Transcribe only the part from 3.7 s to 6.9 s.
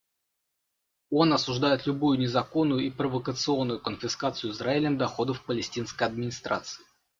конфискацию Израилем доходов Палестинской администрации.